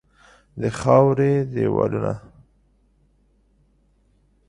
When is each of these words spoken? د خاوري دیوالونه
د 0.61 0.63
خاوري 0.79 1.33
دیوالونه 1.53 2.13